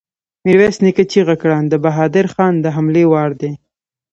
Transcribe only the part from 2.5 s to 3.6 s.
د حملې وار دی!